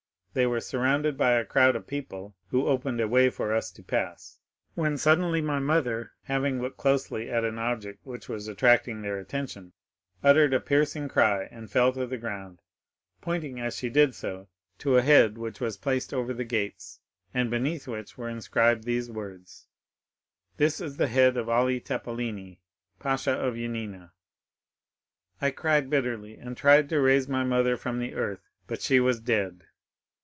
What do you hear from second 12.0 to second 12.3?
the